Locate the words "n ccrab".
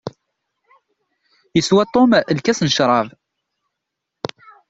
2.61-3.07